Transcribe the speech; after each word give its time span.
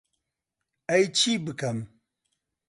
ئەی 0.89 1.03
چی 1.17 1.33
بکەم؟ 1.45 1.77